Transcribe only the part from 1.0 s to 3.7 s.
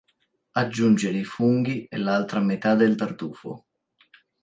i funghi e l'altra metà del tartufo.